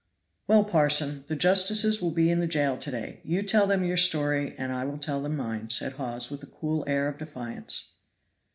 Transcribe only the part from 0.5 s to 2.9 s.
parson, the justices will be in the jail to